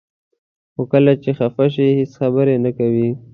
خو 0.73 0.81
کله 0.91 1.13
چې 1.23 1.29
خفه 1.37 1.65
شي 1.73 1.87
هیڅ 1.97 2.11
خبرې 2.19 2.55
نه 2.65 2.71
کوي. 2.77 3.09